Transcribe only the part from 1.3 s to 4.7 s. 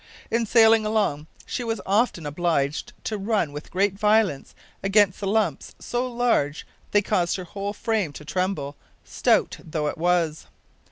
she was often obliged to run with great violence